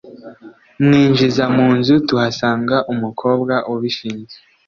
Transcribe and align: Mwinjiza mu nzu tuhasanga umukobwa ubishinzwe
Mwinjiza 0.83 1.43
mu 1.55 1.67
nzu 1.77 1.95
tuhasanga 2.07 2.75
umukobwa 2.93 3.53
ubishinzwe 3.73 4.37